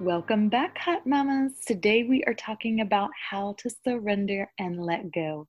[0.00, 1.54] Welcome back, Hot Mamas.
[1.66, 5.48] Today we are talking about how to surrender and let go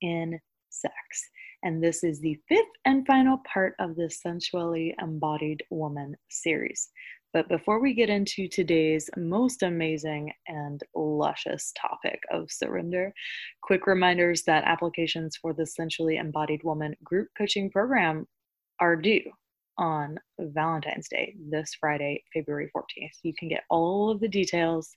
[0.00, 0.40] in
[0.70, 0.94] sex.
[1.62, 6.88] And this is the fifth and final part of the Sensually Embodied Woman series.
[7.34, 13.12] But before we get into today's most amazing and luscious topic of surrender,
[13.62, 18.26] quick reminders that applications for the Sensually Embodied Woman group coaching program
[18.80, 19.30] are due
[19.80, 23.16] on Valentine's Day, this Friday, February 14th.
[23.22, 24.94] You can get all of the details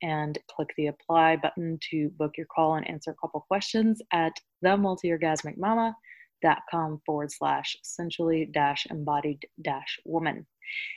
[0.00, 4.32] and click the apply button to book your call and answer a couple questions at
[4.64, 10.46] themultiorgasmicmama.com forward slash sensually dash embodied dash woman.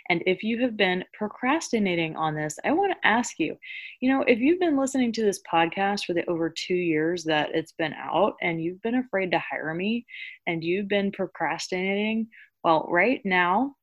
[0.09, 3.57] And if you have been procrastinating on this, I want to ask you,
[4.01, 7.49] you know, if you've been listening to this podcast for the over two years that
[7.53, 10.05] it's been out and you've been afraid to hire me
[10.47, 12.27] and you've been procrastinating
[12.65, 13.75] well, right now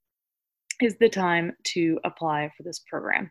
[0.82, 3.30] is the time to apply for this program.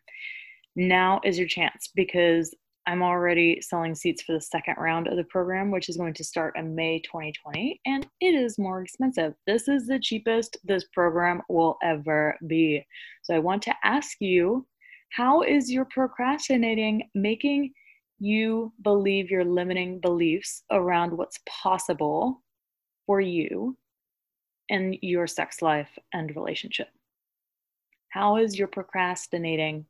[0.78, 2.56] Now is your chance because
[2.88, 6.24] I'm already selling seats for the second round of the program, which is going to
[6.24, 9.34] start in May 2020, and it is more expensive.
[9.46, 12.86] This is the cheapest this program will ever be.
[13.22, 14.66] So I want to ask you
[15.10, 17.74] how is your procrastinating making
[18.20, 22.42] you believe your limiting beliefs around what's possible
[23.06, 23.76] for you
[24.72, 26.88] in your sex life and relationship?
[28.10, 29.86] How is your procrastinating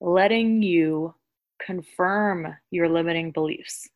[0.00, 1.14] letting you
[1.64, 3.88] confirm your limiting beliefs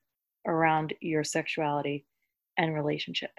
[0.46, 2.06] around your sexuality
[2.56, 3.32] and relationship?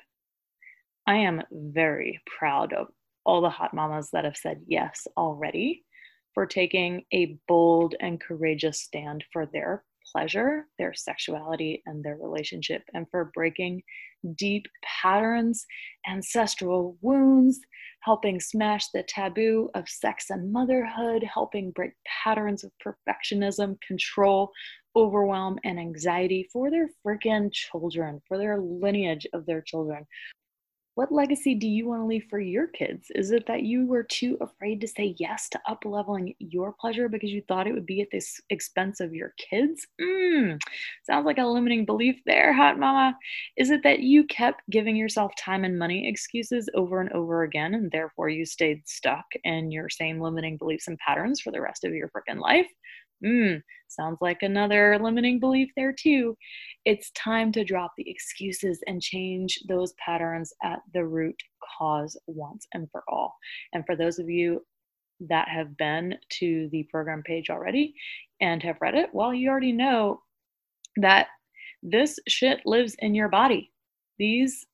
[1.07, 2.88] I am very proud of
[3.25, 5.85] all the hot mamas that have said yes already
[6.33, 12.84] for taking a bold and courageous stand for their pleasure, their sexuality, and their relationship,
[12.94, 13.81] and for breaking
[14.35, 15.66] deep patterns,
[16.09, 17.59] ancestral wounds,
[18.01, 21.91] helping smash the taboo of sex and motherhood, helping break
[22.23, 24.51] patterns of perfectionism, control,
[24.95, 30.06] overwhelm, and anxiety for their freaking children, for their lineage of their children,
[30.97, 33.12] what legacy do you want to leave for your kids?
[33.13, 37.08] Is it that you were too afraid to say yes to up leveling your pleasure
[37.08, 38.19] because you thought it would be at the
[38.50, 39.86] expense of your kids?
[40.02, 40.59] Mm,
[41.03, 43.16] sounds like a limiting belief there, hot mama.
[43.57, 47.75] Is it that you kept giving yourself time and money excuses over and over again,
[47.75, 51.84] and therefore you stayed stuck in your same limiting beliefs and patterns for the rest
[51.84, 52.72] of your freaking life?
[53.23, 53.55] Hmm,
[53.88, 56.38] sounds like another limiting belief there too.
[56.85, 61.35] It's time to drop the excuses and change those patterns at the root
[61.77, 63.35] cause once and for all.
[63.73, 64.63] And for those of you
[65.22, 67.95] that have been to the program page already
[68.39, 70.22] and have read it, well, you already know
[70.97, 71.27] that
[71.81, 73.72] this shit lives in your body.
[74.19, 74.66] These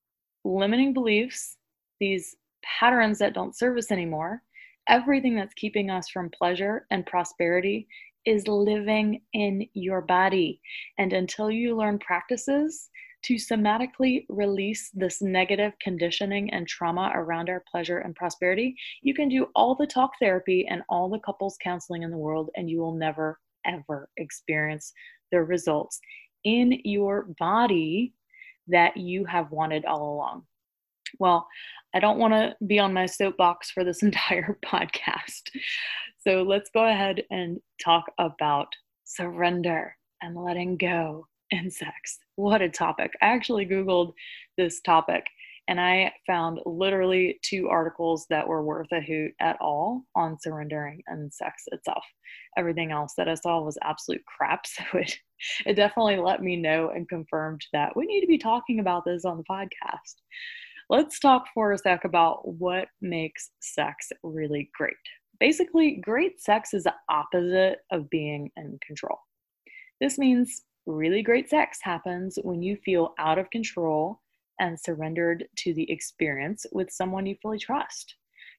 [0.43, 1.57] limiting beliefs,
[2.01, 4.41] these patterns that don't serve us anymore,
[4.89, 7.87] everything that's keeping us from pleasure and prosperity
[8.25, 10.61] is living in your body.
[10.97, 12.89] And until you learn practices
[13.23, 19.29] to somatically release this negative conditioning and trauma around our pleasure and prosperity, you can
[19.29, 22.79] do all the talk therapy and all the couples counseling in the world, and you
[22.79, 24.93] will never, ever experience
[25.31, 25.99] the results
[26.43, 28.13] in your body
[28.67, 30.43] that you have wanted all along.
[31.19, 31.47] Well,
[31.93, 35.49] I don't want to be on my soapbox for this entire podcast.
[36.25, 38.67] So let's go ahead and talk about
[39.03, 42.17] surrender and letting go in sex.
[42.35, 43.11] What a topic.
[43.21, 44.13] I actually Googled
[44.57, 45.25] this topic
[45.67, 51.01] and I found literally two articles that were worth a hoot at all on surrendering
[51.07, 52.03] and sex itself.
[52.57, 54.65] Everything else that I saw was absolute crap.
[54.93, 55.17] So it,
[55.65, 59.25] it definitely let me know and confirmed that we need to be talking about this
[59.25, 60.21] on the podcast.
[60.89, 64.95] Let's talk for a sec about what makes sex really great.
[65.39, 69.17] Basically, great sex is the opposite of being in control.
[69.99, 74.19] This means really great sex happens when you feel out of control
[74.59, 78.15] and surrendered to the experience with someone you fully trust.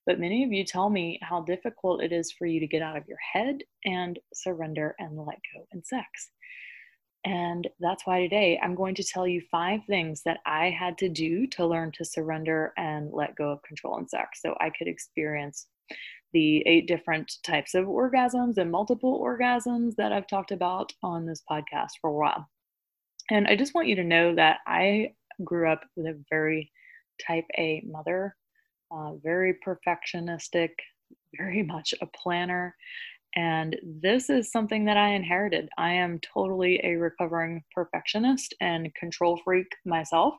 [0.06, 2.96] But many of you tell me how difficult it is for you to get out
[2.96, 6.30] of your head and surrender and let go in sex.
[7.24, 11.08] And that's why today I'm going to tell you five things that I had to
[11.08, 14.88] do to learn to surrender and let go of control in sex so I could
[14.88, 15.68] experience
[16.34, 21.42] the eight different types of orgasms and multiple orgasms that I've talked about on this
[21.50, 22.48] podcast for a while.
[23.30, 26.70] And I just want you to know that I grew up with a very
[27.26, 28.36] type A mother,
[28.90, 30.70] uh, very perfectionistic,
[31.38, 32.74] very much a planner.
[33.36, 35.68] And this is something that I inherited.
[35.78, 40.34] I am totally a recovering perfectionist and control freak myself.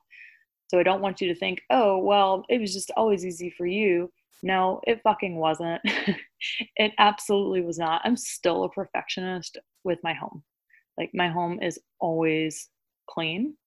[0.70, 3.66] So I don't want you to think, oh, well, it was just always easy for
[3.66, 4.12] you.
[4.46, 5.82] No, it fucking wasn't.
[6.78, 8.02] it absolutely was not.
[8.06, 10.44] I'm still a perfectionist with my home.
[11.00, 12.70] Like, my home is always
[13.10, 13.58] clean.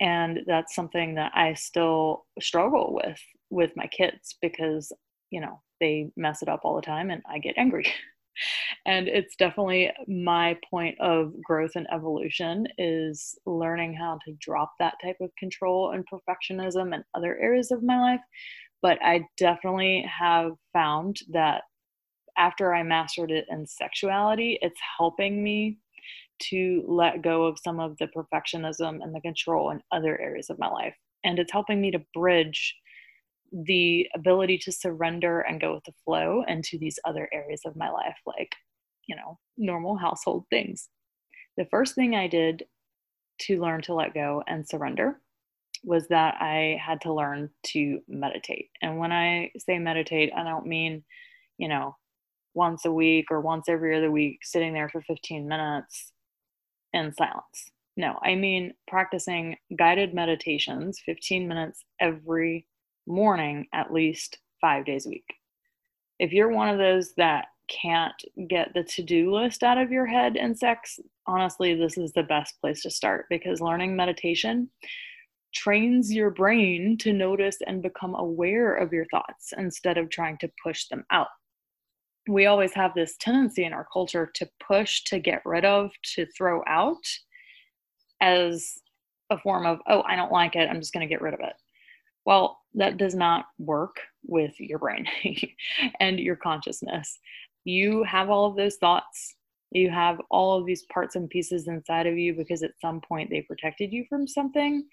[0.00, 3.20] And that's something that I still struggle with
[3.50, 4.90] with my kids because,
[5.30, 7.86] you know, they mess it up all the time and I get angry.
[8.86, 14.94] and it's definitely my point of growth and evolution is learning how to drop that
[15.02, 18.20] type of control and perfectionism in other areas of my life
[18.84, 21.62] but i definitely have found that
[22.38, 25.78] after i mastered it in sexuality it's helping me
[26.38, 30.58] to let go of some of the perfectionism and the control in other areas of
[30.58, 30.94] my life
[31.24, 32.76] and it's helping me to bridge
[33.66, 37.88] the ability to surrender and go with the flow into these other areas of my
[37.88, 38.52] life, like,
[39.06, 40.88] you know, normal household things.
[41.56, 42.64] The first thing I did
[43.42, 45.20] to learn to let go and surrender
[45.84, 48.70] was that I had to learn to meditate.
[48.82, 51.04] And when I say meditate, I don't mean,
[51.58, 51.96] you know,
[52.54, 56.12] once a week or once every other week sitting there for 15 minutes
[56.92, 57.70] in silence.
[57.96, 62.66] No, I mean practicing guided meditations, 15 minutes every
[63.06, 65.26] morning at least five days a week.
[66.18, 68.14] If you're one of those that can't
[68.48, 72.22] get the to do list out of your head in sex, honestly, this is the
[72.22, 74.70] best place to start because learning meditation
[75.54, 80.50] trains your brain to notice and become aware of your thoughts instead of trying to
[80.62, 81.28] push them out.
[82.28, 86.26] We always have this tendency in our culture to push, to get rid of, to
[86.36, 87.04] throw out
[88.20, 88.74] as
[89.30, 90.68] a form of, oh, I don't like it.
[90.68, 91.54] I'm just going to get rid of it.
[92.24, 93.96] Well, that does not work
[94.26, 95.06] with your brain
[96.00, 97.18] and your consciousness.
[97.64, 99.34] You have all of those thoughts.
[99.70, 103.28] You have all of these parts and pieces inside of you because at some point
[103.30, 104.84] they protected you from something.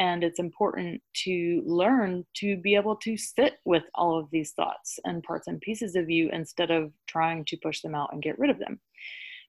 [0.00, 4.98] And it's important to learn to be able to sit with all of these thoughts
[5.04, 8.38] and parts and pieces of you instead of trying to push them out and get
[8.38, 8.80] rid of them.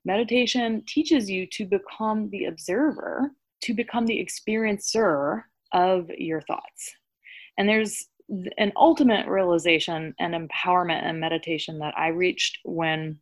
[0.05, 3.31] Meditation teaches you to become the observer,
[3.61, 5.43] to become the experiencer
[5.73, 6.93] of your thoughts
[7.57, 8.05] and there's
[8.57, 13.19] an ultimate realization and empowerment and meditation that I reached when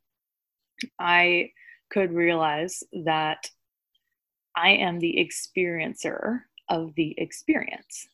[1.00, 1.52] I
[1.90, 3.50] could realize that
[4.56, 8.08] I am the experiencer of the experience.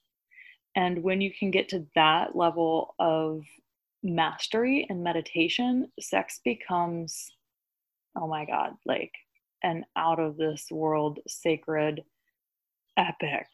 [0.76, 3.44] And when you can get to that level of
[4.04, 7.32] mastery and meditation, sex becomes,
[8.18, 9.12] oh my God, like
[9.64, 12.04] an out of this world, sacred,
[12.98, 13.48] epic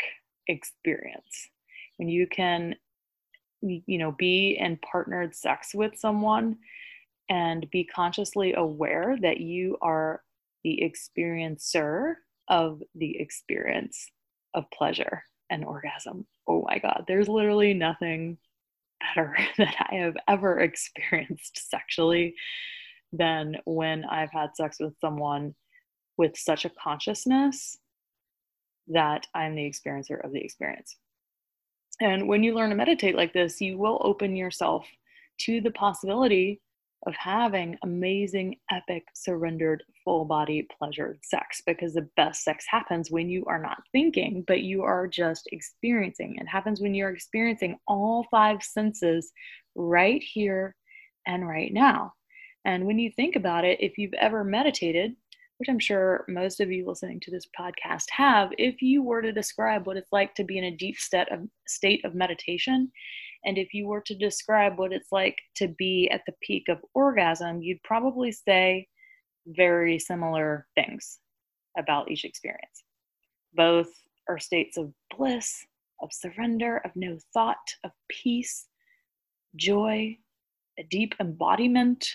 [0.47, 1.49] experience
[1.97, 2.75] when you can
[3.61, 6.57] you know be in partnered sex with someone
[7.29, 10.23] and be consciously aware that you are
[10.63, 12.15] the experiencer
[12.47, 14.11] of the experience
[14.53, 16.25] of pleasure and orgasm.
[16.47, 18.37] Oh my god there's literally nothing
[18.99, 22.35] better that i have ever experienced sexually
[23.13, 25.55] than when i've had sex with someone
[26.17, 27.77] with such a consciousness
[28.87, 30.97] that i'm the experiencer of the experience.
[31.99, 34.87] And when you learn to meditate like this, you will open yourself
[35.41, 36.59] to the possibility
[37.07, 43.29] of having amazing, epic, surrendered, full body pleasure sex because the best sex happens when
[43.29, 46.35] you are not thinking, but you are just experiencing.
[46.37, 49.31] It happens when you're experiencing all five senses
[49.75, 50.75] right here
[51.25, 52.13] and right now.
[52.65, 55.15] And when you think about it, if you've ever meditated,
[55.57, 59.31] which I'm sure most of you listening to this podcast have, if you were to
[59.31, 62.91] describe what it's like to be in a deep state of, state of meditation,
[63.45, 66.79] and if you were to describe what it's like to be at the peak of
[66.93, 68.87] orgasm, you'd probably say
[69.47, 71.19] very similar things
[71.77, 72.83] about each experience.
[73.53, 73.89] Both
[74.29, 75.65] are states of bliss,
[76.01, 78.67] of surrender, of no thought, of peace,
[79.55, 80.17] joy,
[80.79, 82.07] a deep embodiment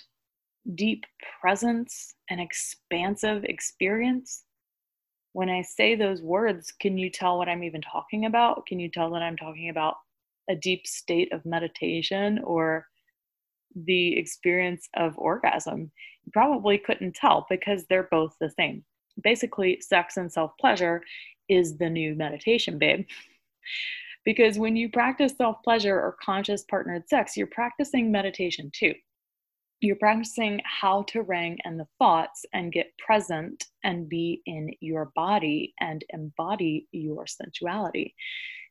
[0.74, 1.04] deep
[1.40, 4.44] presence and expansive experience.
[5.32, 8.66] When I say those words, can you tell what I'm even talking about?
[8.66, 9.96] Can you tell that I'm talking about
[10.48, 12.86] a deep state of meditation or
[13.74, 15.90] the experience of orgasm?
[16.24, 18.84] You probably couldn't tell because they're both the same.
[19.22, 21.02] Basically, sex and self pleasure
[21.48, 23.06] is the new meditation, babe.
[24.24, 28.92] Because when you practice self pleasure or conscious partnered sex, you're practicing meditation too.
[29.80, 35.12] You're practicing how to ring and the thoughts and get present and be in your
[35.14, 38.14] body and embody your sensuality.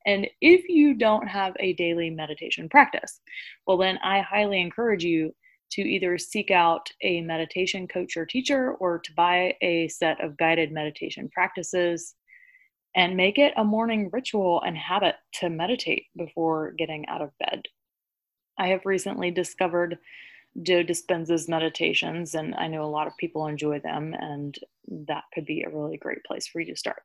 [0.05, 3.19] And if you don't have a daily meditation practice,
[3.65, 5.33] well, then I highly encourage you
[5.71, 10.38] to either seek out a meditation coach or teacher or to buy a set of
[10.38, 12.15] guided meditation practices
[12.95, 17.63] and make it a morning ritual and habit to meditate before getting out of bed.
[18.57, 19.97] I have recently discovered
[20.62, 24.57] Joe Dispenza's meditations, and I know a lot of people enjoy them, and
[24.88, 27.01] that could be a really great place for you to start.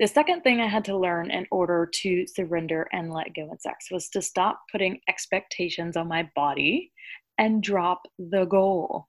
[0.00, 3.58] The second thing I had to learn in order to surrender and let go in
[3.58, 6.90] sex was to stop putting expectations on my body
[7.36, 9.08] and drop the goal.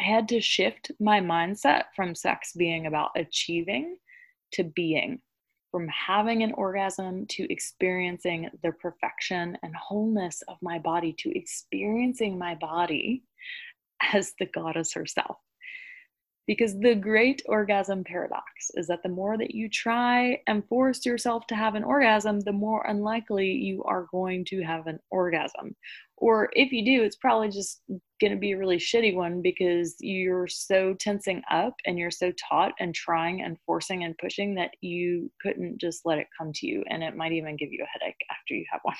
[0.00, 3.96] I had to shift my mindset from sex being about achieving
[4.54, 5.20] to being,
[5.70, 12.36] from having an orgasm to experiencing the perfection and wholeness of my body to experiencing
[12.36, 13.22] my body
[14.12, 15.36] as the goddess herself.
[16.48, 21.46] Because the great orgasm paradox is that the more that you try and force yourself
[21.48, 25.76] to have an orgasm, the more unlikely you are going to have an orgasm.
[26.16, 27.82] Or if you do, it's probably just
[28.18, 32.32] going to be a really shitty one because you're so tensing up and you're so
[32.48, 36.66] taut and trying and forcing and pushing that you couldn't just let it come to
[36.66, 36.82] you.
[36.88, 38.96] And it might even give you a headache after you have one.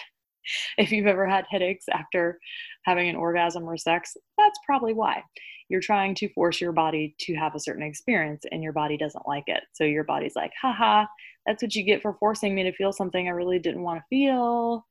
[0.78, 2.38] if you've ever had headaches after
[2.84, 5.22] having an orgasm or sex, that's probably why.
[5.68, 9.28] You're trying to force your body to have a certain experience and your body doesn't
[9.28, 9.64] like it.
[9.74, 11.04] So your body's like, haha,
[11.46, 14.04] that's what you get for forcing me to feel something I really didn't want to
[14.08, 14.86] feel.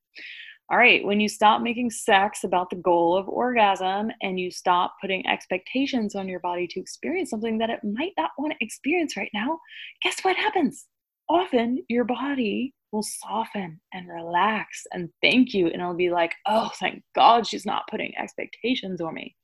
[0.70, 4.96] All right, when you stop making sex about the goal of orgasm and you stop
[5.00, 9.16] putting expectations on your body to experience something that it might not want to experience
[9.16, 9.60] right now,
[10.04, 10.86] guess what happens?
[11.30, 15.68] Often your body will soften and relax and thank you.
[15.68, 19.36] And it'll be like, oh, thank God she's not putting expectations on me.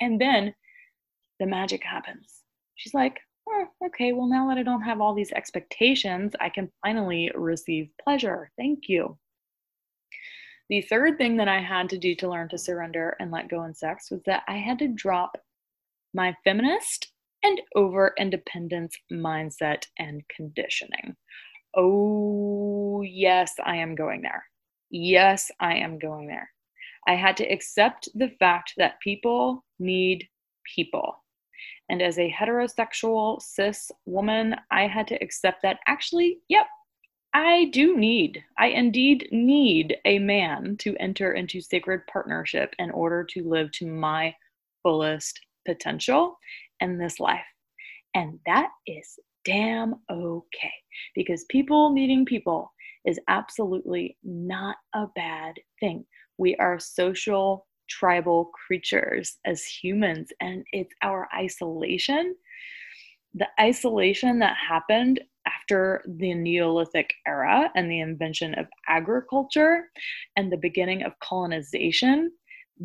[0.00, 0.54] And then
[1.40, 2.42] the magic happens.
[2.76, 6.70] She's like, oh, okay, well, now that I don't have all these expectations, I can
[6.82, 8.50] finally receive pleasure.
[8.56, 9.18] Thank you.
[10.68, 13.62] The third thing that I had to do to learn to surrender and let go
[13.64, 15.36] in sex was that I had to drop
[16.12, 17.12] my feminist
[17.44, 21.14] and over independence mindset and conditioning.
[21.76, 24.44] Oh, yes, I am going there.
[24.90, 26.50] Yes, I am going there.
[27.06, 30.26] I had to accept the fact that people need
[30.74, 31.22] people.
[31.88, 36.66] And as a heterosexual cis woman, I had to accept that actually, yep,
[37.34, 43.24] I do need, I indeed need a man to enter into sacred partnership in order
[43.24, 44.34] to live to my
[44.82, 46.38] fullest potential
[46.80, 47.44] in this life.
[48.14, 50.72] And that is damn okay
[51.14, 52.72] because people needing people
[53.06, 56.04] is absolutely not a bad thing.
[56.38, 62.34] We are social tribal creatures as humans, and it's our isolation.
[63.34, 69.84] The isolation that happened after the Neolithic era and the invention of agriculture
[70.34, 72.32] and the beginning of colonization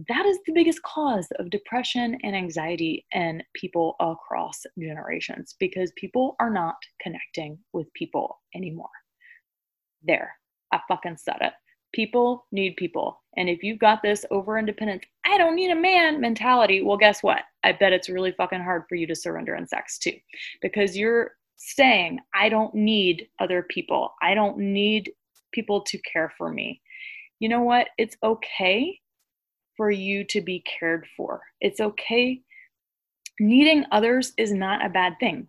[0.08, 6.36] that is the biggest cause of depression and anxiety in people across generations because people
[6.40, 8.90] are not connecting with people anymore.
[10.04, 10.34] There,
[10.72, 11.54] I fucking said it.
[11.94, 13.22] People need people.
[13.36, 17.22] And if you've got this over independence, I don't need a man mentality, well, guess
[17.22, 17.42] what?
[17.64, 20.16] I bet it's really fucking hard for you to surrender in sex too
[20.62, 24.14] because you're saying, I don't need other people.
[24.22, 25.12] I don't need
[25.52, 26.82] people to care for me.
[27.40, 27.90] You know what?
[27.98, 28.98] It's okay
[29.82, 31.42] for you to be cared for.
[31.60, 32.40] It's okay.
[33.40, 35.48] Needing others is not a bad thing.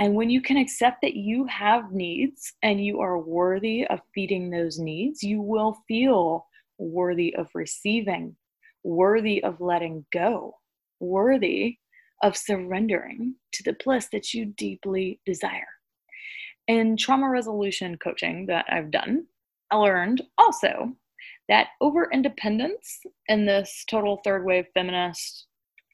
[0.00, 4.50] And when you can accept that you have needs and you are worthy of feeding
[4.50, 8.34] those needs, you will feel worthy of receiving,
[8.82, 10.56] worthy of letting go,
[10.98, 11.78] worthy
[12.24, 15.68] of surrendering to the bliss that you deeply desire.
[16.66, 19.26] In trauma resolution coaching that I've done,
[19.70, 20.96] I learned also
[21.48, 25.46] that over independence in this total third wave feminist,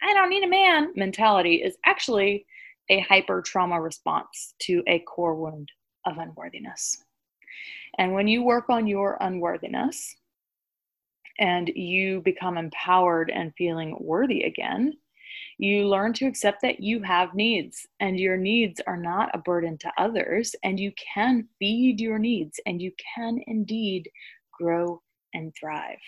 [0.03, 2.47] I don't need a man mentality is actually
[2.91, 5.71] a hyper trauma response to a core wound
[6.05, 7.03] of unworthiness.
[7.99, 10.15] And when you work on your unworthiness
[11.39, 14.93] and you become empowered and feeling worthy again,
[15.59, 19.79] you learn to accept that you have needs and your needs are not a burden
[19.79, 24.11] to others, and you can feed your needs and you can indeed
[24.53, 25.01] grow
[25.35, 25.99] and thrive.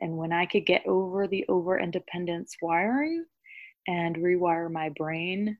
[0.00, 3.24] And when I could get over the over independence wiring
[3.86, 5.58] and rewire my brain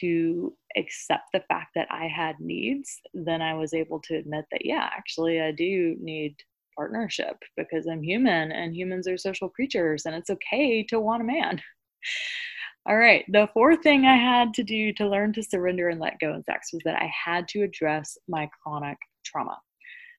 [0.00, 4.64] to accept the fact that I had needs, then I was able to admit that,
[4.64, 6.36] yeah, actually, I do need
[6.76, 11.26] partnership because I'm human and humans are social creatures and it's okay to want a
[11.26, 11.60] man.
[12.86, 16.18] All right, the fourth thing I had to do to learn to surrender and let
[16.18, 19.56] go in sex was that I had to address my chronic trauma.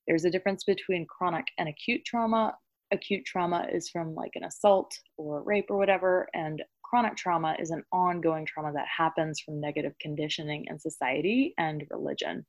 [0.08, 2.56] There's a difference between chronic and acute trauma.
[2.92, 7.72] Acute trauma is from like an assault or rape or whatever, and chronic trauma is
[7.72, 12.46] an ongoing trauma that happens from negative conditioning in society and religion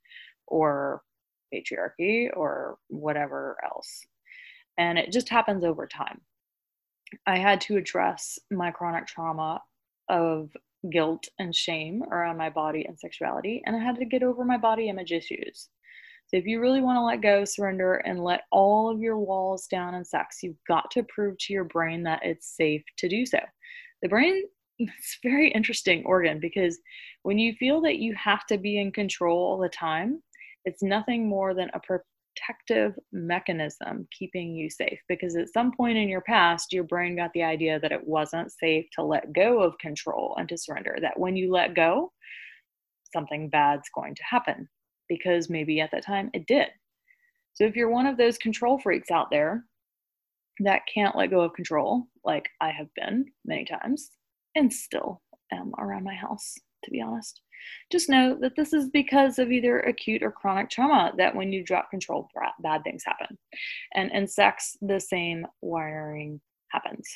[0.47, 1.03] or
[1.53, 4.03] patriarchy or whatever else.
[4.77, 6.21] And it just happens over time.
[7.27, 9.63] I had to address my chronic trauma
[10.09, 10.51] of
[10.91, 14.59] guilt and shame around my body and sexuality, and I had to get over my
[14.59, 15.69] body image issues.
[16.27, 19.67] So, if you really want to let go, surrender, and let all of your walls
[19.67, 23.27] down in sex, you've got to prove to your brain that it's safe to do
[23.27, 23.39] so.
[24.03, 24.45] The brain
[24.79, 26.79] it's a very interesting organ because
[27.23, 30.23] when you feel that you have to be in control all the time,
[30.65, 34.99] it's nothing more than a protective mechanism keeping you safe.
[35.09, 38.51] Because at some point in your past, your brain got the idea that it wasn't
[38.51, 42.11] safe to let go of control and to surrender, that when you let go,
[43.13, 44.69] something bad's going to happen
[45.09, 46.69] because maybe at that time it did.
[47.55, 49.65] So if you're one of those control freaks out there
[50.61, 54.11] that can't let go of control, like I have been many times
[54.55, 57.41] and still am around my house, to be honest,
[57.91, 61.65] just know that this is because of either acute or chronic trauma that when you
[61.65, 62.29] drop control,
[62.61, 63.39] bad things happen.
[63.95, 66.41] And in sex, the same wiring
[66.73, 67.07] happens.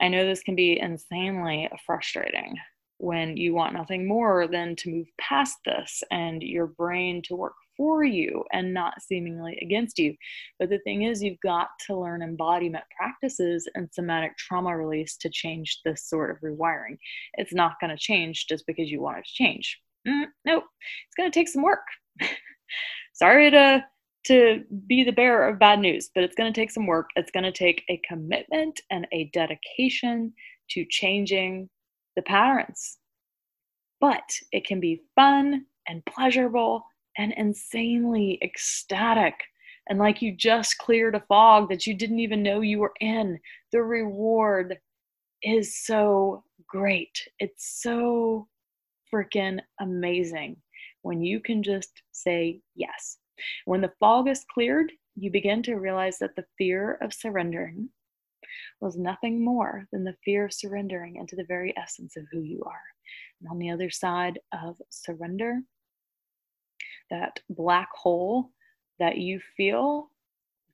[0.00, 2.56] I know this can be insanely frustrating
[2.98, 7.54] when you want nothing more than to move past this and your brain to work
[7.76, 10.14] for you and not seemingly against you.
[10.58, 15.30] But the thing is, you've got to learn embodiment practices and somatic trauma release to
[15.30, 16.96] change this sort of rewiring.
[17.34, 19.78] It's not going to change just because you want it to change.
[20.08, 20.64] Mm, nope,
[21.06, 21.84] it's going to take some work.
[23.14, 23.84] Sorry to
[24.26, 27.10] to be the bearer of bad news, but it's going to take some work.
[27.14, 30.32] It's going to take a commitment and a dedication
[30.70, 31.68] to changing
[32.16, 32.98] the patterns.
[34.00, 36.84] But it can be fun and pleasurable
[37.16, 39.34] and insanely ecstatic
[39.88, 43.38] and like you just cleared a fog that you didn't even know you were in.
[43.72, 44.78] The reward
[45.42, 47.16] is so great.
[47.38, 48.48] It's so
[49.12, 50.56] freaking amazing
[51.02, 53.18] when you can just say yes.
[53.64, 57.88] When the fog is cleared, you begin to realize that the fear of surrendering
[58.80, 62.62] was nothing more than the fear of surrendering into the very essence of who you
[62.64, 62.82] are.
[63.40, 65.60] And on the other side of surrender
[67.10, 68.50] that black hole
[68.98, 70.10] that you feel,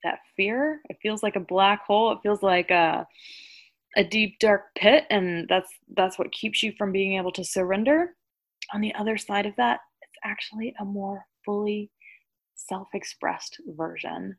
[0.05, 2.13] that fear, it feels like a black hole.
[2.13, 3.07] It feels like a,
[3.97, 8.15] a deep dark pit, and that's that's what keeps you from being able to surrender.
[8.73, 11.91] On the other side of that, it's actually a more fully
[12.55, 14.37] self-expressed version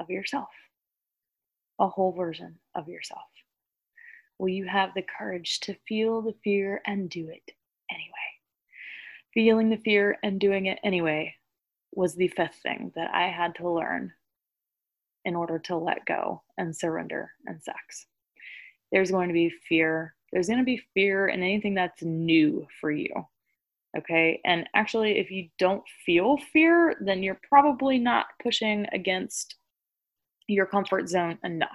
[0.00, 0.48] of yourself,
[1.78, 3.22] a whole version of yourself.
[4.38, 7.54] Will you have the courage to feel the fear and do it
[7.90, 8.32] anyway?
[9.32, 11.34] feeling the fear and doing it anyway
[11.92, 14.12] was the fifth thing that I had to learn
[15.24, 18.06] in order to let go and surrender and sex.
[18.90, 20.14] There's going to be fear.
[20.32, 23.10] There's going to be fear in anything that's new for you.
[23.96, 24.40] Okay.
[24.44, 29.56] And actually, if you don't feel fear, then you're probably not pushing against
[30.48, 31.70] your comfort zone enough.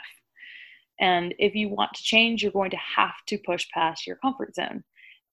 [1.00, 4.56] And if you want to change, you're going to have to push past your comfort
[4.56, 4.84] zone.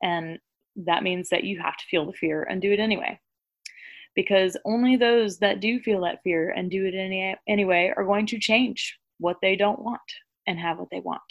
[0.02, 0.38] And
[0.76, 3.18] that means that you have to feel the fear and do it anyway.
[4.14, 8.26] Because only those that do feel that fear and do it any, anyway are going
[8.26, 10.00] to change what they don't want
[10.46, 11.22] and have what they want.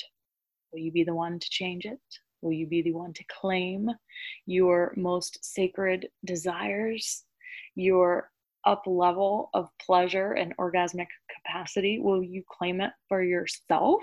[0.71, 1.99] Will you be the one to change it?
[2.41, 3.89] Will you be the one to claim
[4.45, 7.23] your most sacred desires,
[7.75, 8.31] your
[8.65, 11.99] up level of pleasure and orgasmic capacity?
[11.99, 14.01] Will you claim it for yourself?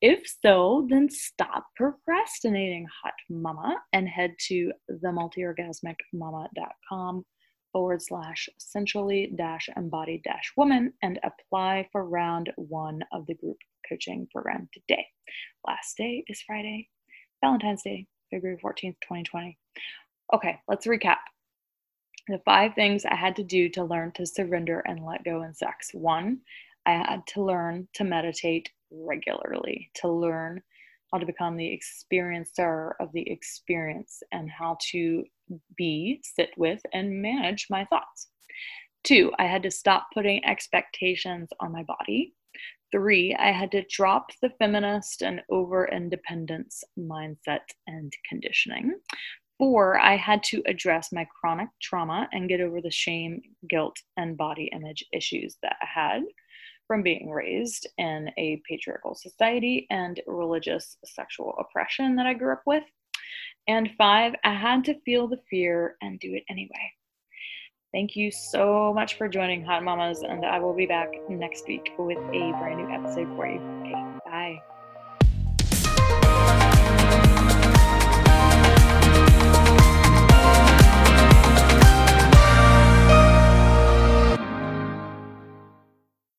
[0.00, 4.72] If so, then stop procrastinating, hot mama, and head to
[5.04, 7.24] themultiorgasmicmama.com
[7.72, 13.58] forward slash sensually dash embodied dash woman and apply for round one of the group
[13.88, 15.06] coaching program today.
[15.66, 16.88] Last day is Friday,
[17.42, 19.58] Valentine's Day, February 14th, 2020.
[20.34, 21.16] Okay, let's recap.
[22.30, 25.52] The five things I had to do to learn to surrender and let go in
[25.52, 25.90] sex.
[25.92, 26.38] One,
[26.86, 30.62] I had to learn to meditate regularly to learn
[31.10, 35.24] how to become the experiencer of the experience and how to
[35.76, 38.28] be, sit with, and manage my thoughts.
[39.02, 42.34] Two, I had to stop putting expectations on my body.
[42.92, 49.00] Three, I had to drop the feminist and over independence mindset and conditioning.
[49.60, 54.34] Four, I had to address my chronic trauma and get over the shame, guilt, and
[54.34, 56.22] body image issues that I had
[56.86, 62.62] from being raised in a patriarchal society and religious sexual oppression that I grew up
[62.64, 62.84] with.
[63.68, 66.92] And five, I had to feel the fear and do it anyway.
[67.92, 71.92] Thank you so much for joining Hot Mamas, and I will be back next week
[71.98, 73.60] with a brand new episode for you.
[73.82, 74.09] Okay.